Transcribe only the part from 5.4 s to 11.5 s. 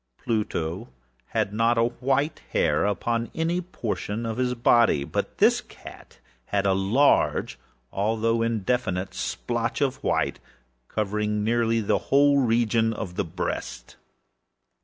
cat had a large, although indefinite splotch of white, covering